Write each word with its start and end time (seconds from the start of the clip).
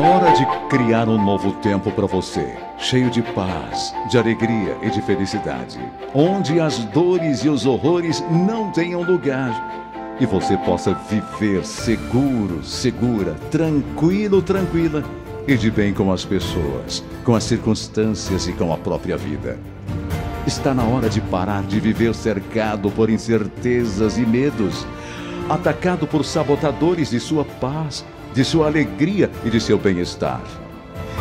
É 0.00 0.02
hora 0.02 0.32
de 0.32 0.46
criar 0.70 1.10
um 1.10 1.22
novo 1.22 1.52
tempo 1.60 1.92
para 1.92 2.06
você, 2.06 2.56
cheio 2.78 3.10
de 3.10 3.20
paz, 3.20 3.92
de 4.08 4.16
alegria 4.16 4.74
e 4.80 4.88
de 4.88 5.02
felicidade, 5.02 5.78
onde 6.14 6.58
as 6.58 6.78
dores 6.86 7.44
e 7.44 7.50
os 7.50 7.66
horrores 7.66 8.24
não 8.30 8.70
tenham 8.70 9.02
lugar 9.02 9.52
e 10.18 10.24
você 10.24 10.56
possa 10.56 10.94
viver 10.94 11.66
seguro, 11.66 12.64
segura, 12.64 13.34
tranquilo, 13.50 14.40
tranquila 14.40 15.04
e 15.46 15.54
de 15.54 15.70
bem 15.70 15.92
com 15.92 16.10
as 16.10 16.24
pessoas, 16.24 17.04
com 17.22 17.34
as 17.34 17.44
circunstâncias 17.44 18.48
e 18.48 18.54
com 18.54 18.72
a 18.72 18.78
própria 18.78 19.18
vida. 19.18 19.58
Está 20.46 20.72
na 20.72 20.82
hora 20.82 21.10
de 21.10 21.20
parar 21.20 21.62
de 21.64 21.78
viver 21.78 22.14
cercado 22.14 22.90
por 22.90 23.10
incertezas 23.10 24.16
e 24.16 24.22
medos, 24.22 24.86
atacado 25.46 26.06
por 26.06 26.24
sabotadores 26.24 27.10
de 27.10 27.20
sua 27.20 27.44
paz 27.44 28.02
de 28.32 28.44
sua 28.44 28.66
alegria 28.66 29.30
e 29.44 29.50
de 29.50 29.60
seu 29.60 29.78
bem-estar. 29.78 30.42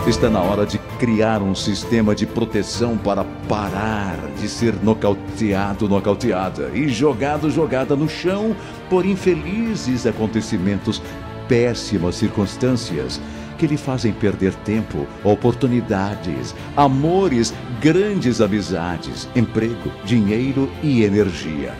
Está 0.07 0.29
na 0.29 0.41
hora 0.41 0.65
de 0.65 0.77
criar 0.97 1.41
um 1.41 1.53
sistema 1.53 2.15
de 2.15 2.25
proteção 2.25 2.97
para 2.97 3.23
parar 3.47 4.17
de 4.39 4.47
ser 4.47 4.73
nocauteado, 4.81 5.89
nocauteada 5.89 6.71
e 6.73 6.87
jogado, 6.87 7.49
jogada 7.51 7.95
no 7.95 8.09
chão 8.09 8.55
por 8.89 9.05
infelizes 9.05 10.07
acontecimentos, 10.07 11.01
péssimas 11.47 12.15
circunstâncias 12.15 13.21
que 13.57 13.67
lhe 13.67 13.77
fazem 13.77 14.13
perder 14.13 14.55
tempo, 14.55 15.05
oportunidades, 15.23 16.55
amores, 16.77 17.53
grandes 17.81 18.39
amizades, 18.39 19.27
emprego, 19.35 19.91
dinheiro 20.05 20.71
e 20.81 21.03
energia. 21.03 21.75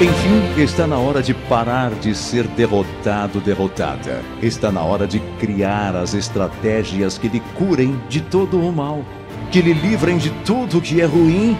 Enfim, 0.00 0.60
está 0.60 0.86
na 0.86 0.98
hora 0.98 1.22
de 1.22 1.32
parar 1.32 1.92
de 1.94 2.14
ser 2.14 2.46
derrotado, 2.48 3.40
derrotada. 3.40 4.20
Está 4.42 4.72
na 4.72 4.82
hora 4.82 5.06
de 5.06 5.20
criar 5.38 5.94
as 5.94 6.14
estratégias 6.14 7.18
que 7.18 7.28
lhe 7.28 7.40
curem 7.56 8.00
de 8.08 8.20
todo 8.20 8.58
o 8.58 8.72
mal, 8.72 9.04
que 9.50 9.60
lhe 9.60 9.72
livrem 9.72 10.18
de 10.18 10.30
tudo 10.44 10.80
que 10.80 11.00
é 11.00 11.04
ruim 11.04 11.56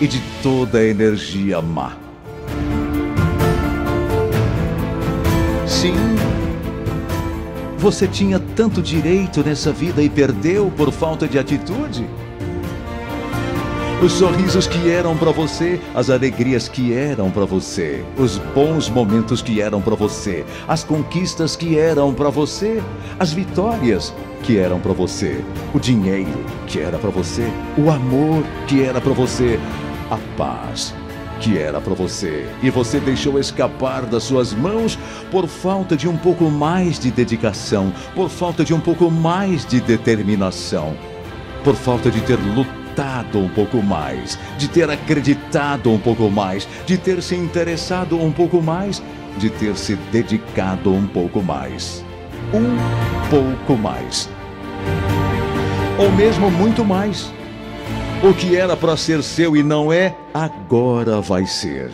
e 0.00 0.06
de 0.06 0.20
toda 0.42 0.78
a 0.78 0.84
energia 0.84 1.62
má. 1.62 1.96
Sim, 5.66 5.94
você 7.78 8.08
tinha 8.08 8.40
tanto 8.56 8.82
direito 8.82 9.42
nessa 9.42 9.70
vida 9.70 10.02
e 10.02 10.10
perdeu 10.10 10.70
por 10.76 10.90
falta 10.90 11.28
de 11.28 11.38
atitude? 11.38 12.06
Os 14.00 14.12
sorrisos 14.12 14.68
que 14.68 14.88
eram 14.90 15.16
para 15.16 15.32
você, 15.32 15.80
as 15.92 16.08
alegrias 16.08 16.68
que 16.68 16.92
eram 16.92 17.32
para 17.32 17.44
você, 17.44 18.04
os 18.16 18.38
bons 18.38 18.88
momentos 18.88 19.42
que 19.42 19.60
eram 19.60 19.80
para 19.80 19.96
você, 19.96 20.44
as 20.68 20.84
conquistas 20.84 21.56
que 21.56 21.76
eram 21.76 22.14
para 22.14 22.30
você, 22.30 22.80
as 23.18 23.32
vitórias 23.32 24.14
que 24.44 24.56
eram 24.56 24.78
para 24.78 24.92
você, 24.92 25.44
o 25.74 25.80
dinheiro 25.80 26.30
que 26.68 26.78
era 26.78 26.96
para 26.96 27.10
você, 27.10 27.50
o 27.76 27.90
amor 27.90 28.44
que 28.68 28.84
era 28.84 29.00
para 29.00 29.12
você, 29.12 29.58
a 30.10 30.18
paz 30.36 30.94
que 31.40 31.58
era 31.58 31.80
para 31.80 31.94
você. 31.94 32.46
E 32.62 32.70
você 32.70 33.00
deixou 33.00 33.38
escapar 33.38 34.06
das 34.06 34.22
suas 34.24 34.52
mãos 34.52 34.96
por 35.30 35.48
falta 35.48 35.96
de 35.96 36.08
um 36.08 36.16
pouco 36.16 36.44
mais 36.44 37.00
de 37.00 37.10
dedicação, 37.10 37.92
por 38.14 38.28
falta 38.28 38.64
de 38.64 38.72
um 38.72 38.80
pouco 38.80 39.10
mais 39.10 39.66
de 39.66 39.80
determinação, 39.80 40.96
por 41.64 41.74
falta 41.74 42.12
de 42.12 42.20
ter 42.20 42.38
lutado 42.54 42.87
um 43.34 43.48
pouco 43.48 43.80
mais, 43.82 44.38
de 44.56 44.68
ter 44.68 44.90
acreditado 44.90 45.90
um 45.90 45.98
pouco 45.98 46.28
mais, 46.28 46.66
de 46.84 46.98
ter 46.98 47.22
se 47.22 47.36
interessado 47.36 48.20
um 48.20 48.32
pouco 48.32 48.60
mais, 48.60 49.02
de 49.36 49.48
ter 49.50 49.76
se 49.76 49.94
dedicado 50.10 50.92
um 50.92 51.06
pouco 51.06 51.40
mais. 51.40 52.04
Um 52.52 52.76
pouco 53.30 53.80
mais. 53.80 54.28
Ou 55.96 56.10
mesmo 56.12 56.50
muito 56.50 56.84
mais. 56.84 57.32
O 58.22 58.34
que 58.34 58.56
era 58.56 58.76
para 58.76 58.96
ser 58.96 59.22
seu 59.22 59.56
e 59.56 59.62
não 59.62 59.92
é, 59.92 60.12
agora 60.34 61.20
vai 61.20 61.46
ser. 61.46 61.92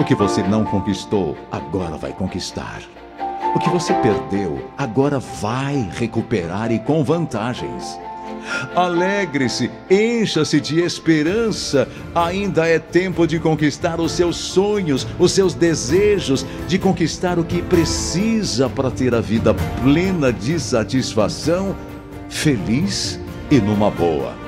O 0.00 0.04
que 0.04 0.14
você 0.14 0.42
não 0.42 0.64
conquistou, 0.64 1.36
agora 1.50 1.98
vai 1.98 2.12
conquistar. 2.12 2.80
O 3.54 3.58
que 3.58 3.68
você 3.68 3.92
perdeu, 3.94 4.70
agora 4.78 5.18
vai 5.18 5.90
recuperar 5.92 6.72
e 6.72 6.78
com 6.78 7.04
vantagens. 7.04 7.98
Alegre-se, 8.74 9.70
encha-se 9.90 10.60
de 10.60 10.80
esperança. 10.80 11.88
Ainda 12.14 12.66
é 12.66 12.78
tempo 12.78 13.26
de 13.26 13.38
conquistar 13.38 14.00
os 14.00 14.12
seus 14.12 14.36
sonhos, 14.36 15.06
os 15.18 15.32
seus 15.32 15.54
desejos, 15.54 16.44
de 16.66 16.78
conquistar 16.78 17.38
o 17.38 17.44
que 17.44 17.62
precisa 17.62 18.68
para 18.68 18.90
ter 18.90 19.14
a 19.14 19.20
vida 19.20 19.54
plena 19.82 20.32
de 20.32 20.58
satisfação, 20.58 21.76
feliz 22.28 23.20
e 23.50 23.58
numa 23.58 23.90
boa. 23.90 24.41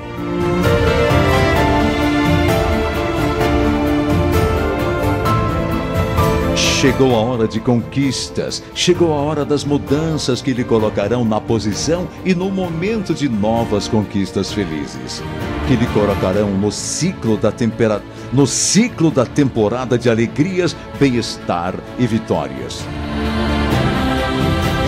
Chegou 6.84 7.14
a 7.16 7.18
hora 7.18 7.48
de 7.48 7.60
conquistas, 7.60 8.62
chegou 8.74 9.14
a 9.14 9.16
hora 9.16 9.42
das 9.42 9.64
mudanças 9.64 10.42
que 10.42 10.52
lhe 10.52 10.62
colocarão 10.62 11.24
na 11.24 11.40
posição 11.40 12.06
e 12.26 12.34
no 12.34 12.50
momento 12.50 13.14
de 13.14 13.26
novas 13.26 13.88
conquistas 13.88 14.52
felizes, 14.52 15.22
que 15.66 15.76
lhe 15.76 15.86
colocarão 15.94 16.50
no 16.50 16.70
ciclo 16.70 17.38
da 17.38 17.50
tempera... 17.50 18.02
no 18.30 18.46
ciclo 18.46 19.10
da 19.10 19.24
temporada 19.24 19.96
de 19.96 20.10
alegrias, 20.10 20.76
bem-estar 21.00 21.74
e 21.98 22.06
vitórias. 22.06 22.84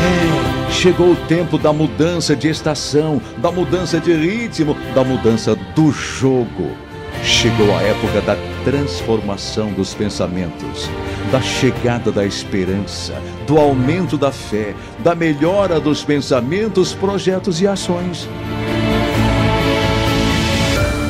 É, 0.02 0.70
chegou 0.70 1.12
o 1.12 1.16
tempo 1.26 1.56
da 1.56 1.72
mudança 1.72 2.36
de 2.36 2.50
estação, 2.50 3.22
da 3.38 3.50
mudança 3.50 3.98
de 3.98 4.12
ritmo, 4.12 4.76
da 4.94 5.02
mudança 5.02 5.56
do 5.74 5.90
jogo. 5.90 6.76
Chegou 7.22 7.76
a 7.76 7.82
época 7.82 8.20
da 8.20 8.36
transformação 8.64 9.72
dos 9.72 9.94
pensamentos 9.94 10.88
da 11.30 11.40
chegada 11.40 12.12
da 12.12 12.24
esperança, 12.24 13.14
do 13.46 13.58
aumento 13.58 14.16
da 14.16 14.30
fé, 14.30 14.74
da 15.00 15.14
melhora 15.14 15.80
dos 15.80 16.04
pensamentos, 16.04 16.94
projetos 16.94 17.60
e 17.60 17.66
ações. 17.66 18.28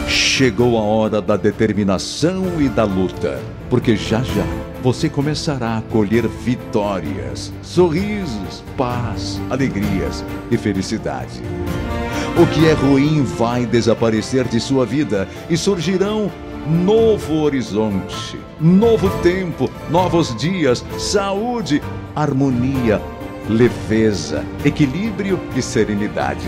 Chegou 0.09 0.79
a 0.79 0.83
hora 0.83 1.21
da 1.21 1.37
determinação 1.37 2.61
e 2.61 2.69
da 2.69 2.85
luta, 2.85 3.41
porque 3.69 3.97
já 3.97 4.23
já 4.23 4.47
você 4.83 5.09
começará 5.09 5.79
a 5.79 5.83
colher 5.83 6.29
vitórias, 6.29 7.53
sorrisos, 7.63 8.63
paz, 8.77 9.41
alegrias 9.51 10.25
e 10.51 10.57
felicidade. 10.57 11.43
O 12.39 12.47
que 12.49 12.67
é 12.67 12.75
ruim 12.75 13.23
vai 13.23 13.65
desaparecer 13.65 14.47
de 14.47 14.61
sua 14.61 14.85
vida 14.85 15.27
e 15.49 15.57
surgirão 15.57 16.31
novo 16.69 17.41
horizonte, 17.41 18.39
novo 18.61 19.09
tempo, 19.23 19.71
novos 19.89 20.37
dias, 20.37 20.85
saúde, 20.99 21.81
harmonia, 22.15 23.01
leveza, 23.49 24.45
equilíbrio 24.67 25.41
e 25.57 25.63
serenidade. 25.63 26.47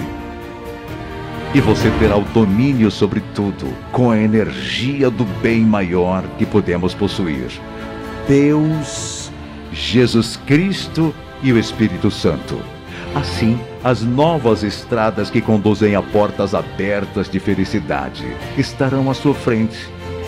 E 1.55 1.61
você 1.63 1.91
terá 1.99 2.19
o 2.19 2.25
domínio 2.35 2.91
sobre 2.91 3.23
tudo 3.35 3.67
com 3.91 4.11
a 4.11 4.19
energia 4.19 5.09
do 5.09 5.25
bem 5.41 5.63
maior 5.63 6.23
que 6.37 6.45
podemos 6.45 6.93
possuir. 6.93 7.49
Deus, 8.29 9.33
Jesus 9.73 10.37
Cristo 10.47 11.15
e 11.43 11.51
o 11.51 11.59
Espírito 11.59 12.11
Santo. 12.11 12.61
Assim, 13.19 13.59
as 13.83 14.05
novas 14.05 14.63
estradas 14.63 15.29
que 15.29 15.41
conduzem 15.41 15.97
a 15.97 16.01
portas 16.01 16.55
abertas 16.55 17.29
de 17.29 17.41
felicidade 17.41 18.25
estarão 18.57 19.11
à 19.11 19.15
sua 19.15 19.35
frente 19.35 19.77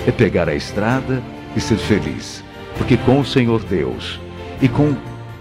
é 0.09 0.11
pegar 0.11 0.49
a 0.49 0.57
estrada 0.57 1.23
e 1.55 1.61
ser 1.61 1.77
feliz. 1.77 2.43
Porque 2.77 2.97
com 2.97 3.21
o 3.21 3.25
Senhor 3.25 3.63
Deus 3.63 4.19
e 4.61 4.69
com 4.69 4.97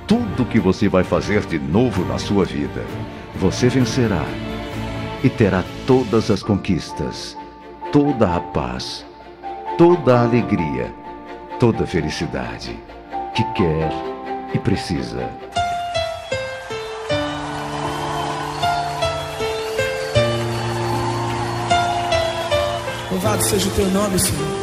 tudo 0.06 0.46
que 0.46 0.60
você 0.60 0.88
vai 0.88 1.04
fazer 1.04 1.44
de 1.48 1.58
novo 1.58 2.06
na 2.06 2.20
sua 2.20 2.46
vida, 2.46 2.86
você 3.36 3.68
vencerá 3.68 4.24
e 5.24 5.30
terá 5.30 5.64
todas 5.88 6.30
as 6.30 6.44
conquistas, 6.44 7.36
toda 7.92 8.36
a 8.36 8.40
paz, 8.40 9.04
toda 9.76 10.20
a 10.20 10.22
alegria, 10.22 10.94
toda 11.60 11.84
a 11.84 11.88
felicidade 11.88 12.78
que 13.34 13.44
quer 13.54 13.92
e 14.54 14.60
precisa. 14.60 15.49
Louvado 23.12 23.44
seja 23.44 23.68
o 23.68 23.72
teu 23.72 23.88
nome, 23.88 24.20
Senhor. 24.20 24.60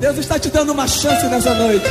Deus 0.00 0.18
está 0.18 0.38
te 0.38 0.48
dando 0.50 0.72
uma 0.72 0.86
chance 0.86 1.26
nessa 1.26 1.54
noite. 1.54 1.86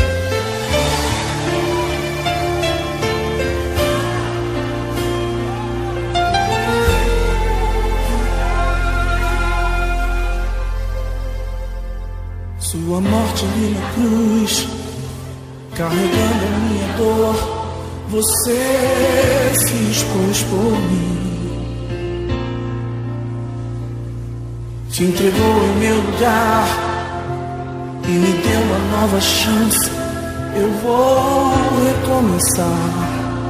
Sua 12.59 12.99
morte 12.99 13.45
na 13.45 13.93
cruz 13.93 14.83
Carregando 15.75 16.45
a 16.45 16.59
minha 16.69 16.97
dor, 16.97 17.35
você 18.09 19.55
se 19.55 19.91
expôs 19.91 20.43
por 20.43 20.71
mim. 20.91 21.32
Se 24.93 25.03
entregou 25.05 25.65
em 25.65 25.75
meu 25.79 25.95
lugar 25.95 26.67
e 28.07 28.11
me 28.11 28.33
deu 28.43 28.61
uma 28.61 28.77
nova 28.95 29.19
chance. 29.19 29.89
Eu 30.55 30.71
vou 30.83 31.51
recomeçar. 31.83 32.77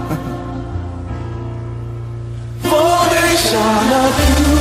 Vou 2.63 3.09
deixar 3.09 3.83
na 3.89 4.09
cruz 4.15 4.52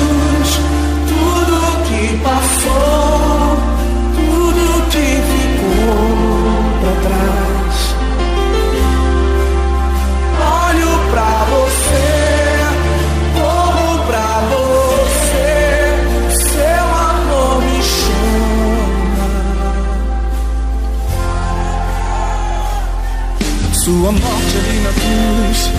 Sua 23.84 24.12
morte 24.12 24.58
ali 24.58 24.78
na 24.78 24.92
cruz 24.92 25.70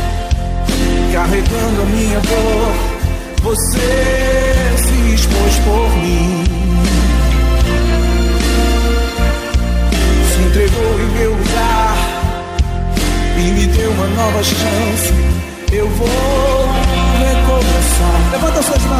carregando 1.13 1.81
a 1.81 1.85
minha 1.85 2.19
dor. 2.19 2.73
Você 3.44 3.79
se 4.75 5.13
expôs 5.15 5.55
por 5.63 5.89
mim. 6.00 6.44
Se 10.27 10.41
entregou 10.41 11.00
em 11.00 11.17
meu 11.17 11.31
lugar 11.31 11.97
e 13.38 13.41
me 13.51 13.67
deu 13.67 13.89
uma 13.91 14.07
nova 14.07 14.44
chance. 14.44 15.13
Eu 15.71 15.88
vou 15.88 16.67
recomeçar. 17.19 18.31
Levanta 18.33 18.61
suas 18.63 18.83
mãos 18.83 18.93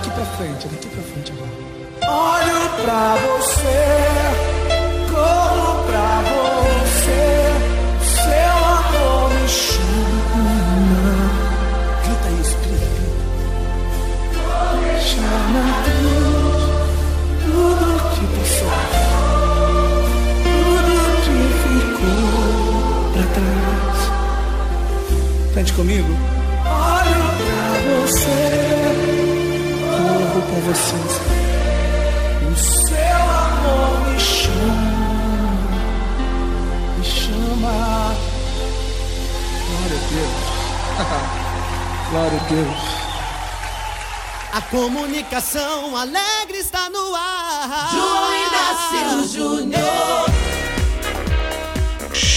Daqui 0.00 0.12
pra 0.12 0.24
frente, 0.24 0.66
daqui 0.66 0.88
pra 0.88 1.02
frente 1.02 1.30
agora. 1.32 1.50
Olho 2.08 2.60
pra 2.82 3.16
você, 3.16 3.80
corro 5.12 5.84
pra 5.84 6.22
você, 6.24 7.22
seu 8.00 8.56
amor 8.78 9.28
me 9.28 9.44
chama. 9.46 11.12
Grita, 12.02 12.30
grita. 12.62 13.04
Deixar 14.80 15.42
na 15.52 15.64
cruz 15.84 16.62
tudo 17.44 17.86
que 18.14 18.24
passou. 18.38 18.72
Cante 25.54 25.72
comigo. 25.74 26.08
Olho 26.64 27.22
pra 27.36 27.60
você, 28.06 28.59
corro 30.50 30.62
pra 30.62 30.74
você. 30.74 30.96
O 32.46 32.56
seu 32.56 32.96
amor 32.98 34.00
me 34.08 34.20
chama, 34.20 35.70
me 36.98 37.04
chama. 37.04 38.14
Glória 39.70 39.96
a 39.96 40.08
Deus. 40.10 40.44
Glória 42.10 42.38
a 42.38 42.44
Deus. 42.48 43.00
A 44.52 44.60
comunicação 44.62 45.96
alegre 45.96 46.58
está 46.58 46.90
no 46.90 47.14
ar. 47.14 47.92
Inácio 48.48 49.28
Júnior. 49.28 50.39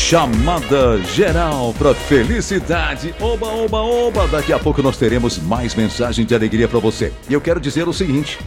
Chamada 0.03 1.01
geral 1.01 1.73
para 1.79 1.95
felicidade. 1.95 3.15
Oba, 3.21 3.47
oba, 3.47 3.79
oba. 3.79 4.27
Daqui 4.27 4.51
a 4.51 4.59
pouco 4.59 4.83
nós 4.83 4.97
teremos 4.97 5.39
mais 5.39 5.73
mensagem 5.73 6.25
de 6.25 6.35
alegria 6.35 6.67
para 6.67 6.77
você. 6.77 7.13
E 7.29 7.33
eu 7.33 7.39
quero 7.39 7.57
dizer 7.57 7.87
o 7.87 7.93
seguinte: 7.93 8.37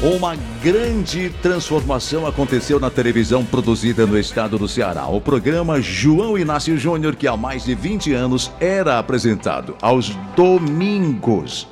uma 0.00 0.34
grande 0.62 1.28
transformação 1.42 2.26
aconteceu 2.26 2.80
na 2.80 2.88
televisão 2.88 3.44
produzida 3.44 4.06
no 4.06 4.18
estado 4.18 4.56
do 4.56 4.66
Ceará. 4.66 5.06
O 5.06 5.20
programa 5.20 5.78
João 5.78 6.38
Inácio 6.38 6.76
Júnior, 6.78 7.14
que 7.16 7.28
há 7.28 7.36
mais 7.36 7.64
de 7.64 7.74
20 7.74 8.14
anos 8.14 8.50
era 8.58 8.98
apresentado 8.98 9.76
aos 9.82 10.08
domingos. 10.34 11.68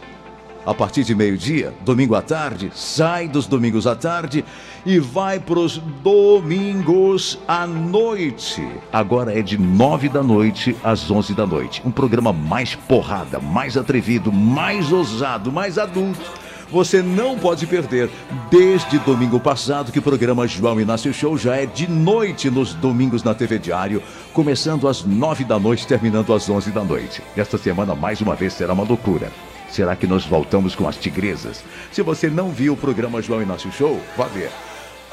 A 0.65 0.73
partir 0.73 1.03
de 1.03 1.13
meio-dia, 1.13 1.75
domingo 1.85 2.15
à 2.15 2.23
tarde, 2.23 2.71
sai 2.73 3.27
dos 3.27 3.47
domingos 3.47 3.85
à 3.85 3.97
tarde 3.97 4.45
e 4.87 5.01
vai 5.01 5.41
para 5.41 5.59
os 5.59 5.79
domingos 5.79 7.37
à 7.49 7.67
noite. 7.67 8.65
Agora 8.93 9.37
é 9.37 9.43
de 9.43 9.59
nove 9.59 10.09
da 10.09 10.23
noite 10.23 10.77
às 10.85 11.11
onze 11.11 11.35
da 11.35 11.45
noite. 11.45 11.83
Um 11.85 11.91
programa 11.91 12.33
mais 12.33 12.77
porrada, 12.77 13.41
mais 13.41 13.77
atrevido, 13.77 14.31
mais 14.33 14.93
ousado, 14.93 15.51
mais 15.51 15.79
adulto 15.79 16.43
você 16.73 17.03
não 17.03 17.39
pode 17.39 17.67
perder. 17.67 18.09
Desde 18.51 18.99
domingo 19.01 19.39
passado 19.39 19.93
que 19.93 19.99
o 19.99 20.03
programa 20.03 20.49
João 20.49 20.81
Inácio 20.81 21.13
Show 21.13 21.37
já 21.37 21.57
é 21.57 21.67
de 21.67 21.87
noite 21.87 22.51
nos 22.51 22.73
domingos 22.73 23.23
na 23.23 23.35
TV 23.35 23.59
Diário, 23.59 24.03
começando 24.33 24.89
às 24.89 25.05
nove 25.05 25.45
da 25.45 25.59
noite, 25.59 25.87
terminando 25.87 26.33
às 26.33 26.49
onze 26.49 26.71
da 26.71 26.83
noite. 26.83 27.23
Esta 27.37 27.59
semana, 27.59 27.95
mais 27.95 28.23
uma 28.23 28.35
vez, 28.35 28.55
será 28.55 28.73
uma 28.73 28.85
loucura. 28.85 29.31
Será 29.73 29.97
que 29.97 30.07
nós 30.07 30.27
voltamos 30.27 30.75
com 30.75 30.87
as 30.87 30.99
tigresas? 30.99 31.65
Se 31.91 32.03
você 32.03 32.29
não 32.29 32.51
viu 32.51 32.75
o 32.75 32.77
programa 32.77 33.23
João 33.23 33.41
Inácio 33.41 33.73
Show, 33.73 33.99
vá 34.19 34.27
ver. 34.27 34.51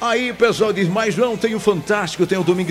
Aí, 0.02 0.34
pessoal 0.34 0.74
diz, 0.74 0.90
mas 0.90 1.14
João, 1.14 1.38
tem 1.38 1.56
o 1.56 1.62
Fantástico, 1.62 2.28
tem 2.28 2.38
o 2.38 2.44
Domingo 2.44 2.70